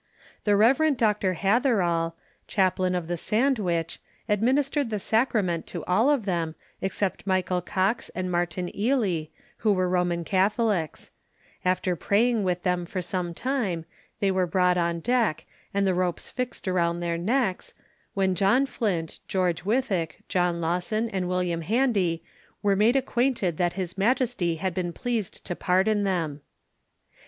The 0.45 0.55
Rev. 0.55 0.97
Dr. 0.97 1.35
Hatherall, 1.35 2.13
chaplain 2.47 2.95
of 2.95 3.07
the 3.07 3.17
Sandwich, 3.17 3.99
administered 4.27 4.89
the 4.89 4.97
sacrament 4.97 5.67
to 5.67 5.83
all 5.85 6.09
of 6.09 6.25
them, 6.25 6.55
except 6.81 7.27
Michael 7.27 7.61
Cox 7.61 8.09
and 8.15 8.31
Martin 8.31 8.69
Ealey, 8.71 9.29
who 9.57 9.71
were 9.71 9.87
Roman 9.87 10.23
Catholics; 10.25 11.11
after 11.63 11.95
praying 11.95 12.43
with 12.43 12.63
them 12.63 12.87
for 12.87 12.99
some 12.99 13.35
time, 13.35 13.85
they 14.21 14.31
were 14.31 14.47
brought 14.47 14.75
on 14.75 15.01
deck, 15.01 15.45
and 15.71 15.85
the 15.85 15.93
ropes 15.93 16.31
fixed 16.31 16.67
around 16.67 16.99
their 16.99 17.19
necks, 17.19 17.75
when 18.15 18.33
John 18.33 18.65
Flint, 18.65 19.19
George 19.27 19.63
Wythick, 19.65 20.23
John 20.27 20.59
Lawson, 20.59 21.11
and 21.11 21.29
William 21.29 21.61
Handy 21.61 22.23
were 22.63 22.75
made 22.75 22.95
acquainted 22.95 23.57
that 23.57 23.73
His 23.73 23.99
Majesty 23.99 24.55
had 24.55 24.73
been 24.73 24.93
pleased 24.93 25.45
to 25.45 25.55
pardon 25.55 26.05
them. 26.05 26.41